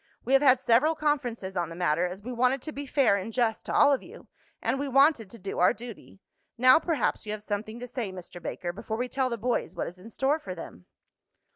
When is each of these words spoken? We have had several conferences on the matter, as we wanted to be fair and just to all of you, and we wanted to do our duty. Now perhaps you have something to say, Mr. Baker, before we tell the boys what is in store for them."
We 0.25 0.33
have 0.33 0.41
had 0.41 0.59
several 0.59 0.95
conferences 0.95 1.55
on 1.55 1.69
the 1.69 1.75
matter, 1.75 2.07
as 2.07 2.23
we 2.23 2.33
wanted 2.33 2.63
to 2.63 2.71
be 2.71 2.87
fair 2.87 3.17
and 3.17 3.31
just 3.31 3.67
to 3.67 3.71
all 3.71 3.93
of 3.93 4.01
you, 4.01 4.27
and 4.59 4.79
we 4.79 4.87
wanted 4.87 5.29
to 5.29 5.37
do 5.37 5.59
our 5.59 5.73
duty. 5.75 6.19
Now 6.57 6.79
perhaps 6.79 7.27
you 7.27 7.31
have 7.33 7.43
something 7.43 7.79
to 7.79 7.85
say, 7.85 8.11
Mr. 8.11 8.41
Baker, 8.41 8.73
before 8.73 8.97
we 8.97 9.07
tell 9.07 9.29
the 9.29 9.37
boys 9.37 9.75
what 9.75 9.85
is 9.85 9.99
in 9.99 10.09
store 10.09 10.39
for 10.39 10.55
them." 10.55 10.87